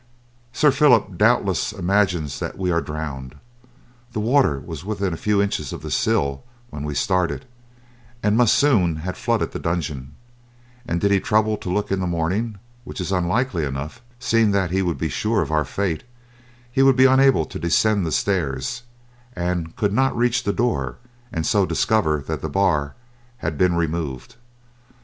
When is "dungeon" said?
9.59-10.15